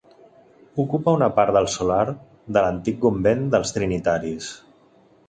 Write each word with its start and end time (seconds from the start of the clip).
Ocupa 0.83 1.13
una 1.17 1.27
part 1.35 1.53
del 1.57 1.69
solar 1.73 2.05
de 2.57 2.63
l'antic 2.67 2.97
convent 3.05 3.45
dels 3.57 3.75
Trinitaris. 3.77 4.49